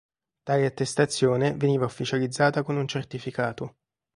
[0.41, 3.75] Tale attestazione veniva ufficializzata con un certificato.